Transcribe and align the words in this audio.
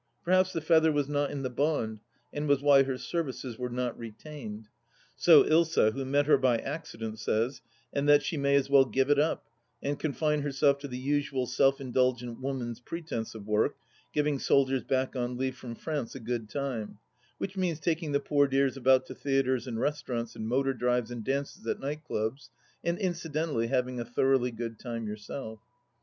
Perhaps 0.25 0.51
the 0.53 0.61
feather 0.61 0.91
was 0.91 1.07
not 1.07 1.29
in 1.29 1.43
the 1.43 1.49
bond 1.51 1.99
and 2.33 2.47
was 2.47 2.59
why 2.63 2.81
her 2.81 2.97
services 2.97 3.59
were 3.59 3.69
not 3.69 3.95
retained, 3.99 4.67
so 5.15 5.43
Ilsa, 5.43 5.91
who 5.93 6.03
met 6.05 6.25
her 6.25 6.39
by 6.39 6.57
accident, 6.57 7.19
says, 7.19 7.61
and 7.93 8.09
that 8.09 8.23
she 8.23 8.35
may 8.35 8.55
as 8.55 8.67
well 8.67 8.83
give 8.83 9.11
it 9.11 9.19
up, 9.19 9.45
and 9.79 9.99
confine 9.99 10.41
herself 10.41 10.79
to 10.79 10.87
the 10.87 10.97
usual 10.97 11.45
self 11.45 11.79
indulgent 11.79 12.41
woman's 12.41 12.79
pretence 12.79 13.35
of 13.35 13.45
work, 13.45 13.75
giving 14.11 14.39
soldiers 14.39 14.83
back 14.83 15.15
on 15.15 15.37
leave 15.37 15.55
from 15.55 15.75
France 15.75 16.15
a 16.15 16.19
good 16.19 16.49
time, 16.49 16.97
which 17.37 17.55
means 17.55 17.79
taking 17.79 18.11
the 18.11 18.19
poor 18.19 18.47
dears 18.47 18.75
about 18.75 19.05
to 19.05 19.13
theatres 19.13 19.67
and 19.67 19.79
restaurants 19.79 20.35
and 20.35 20.47
motor 20.47 20.73
drives 20.73 21.11
and 21.11 21.23
dances 21.23 21.67
at 21.67 21.79
night 21.79 22.03
clubs, 22.03 22.49
and 22.83 22.97
incidentally 22.97 23.67
having 23.67 23.99
a 23.99 24.03
thoroughly 24.03 24.49
good 24.49 24.79
time 24.79 25.05
yourself. 25.05 25.59